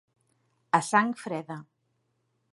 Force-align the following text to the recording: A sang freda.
A 0.77 0.79
sang 0.89 1.09
freda. 1.23 1.57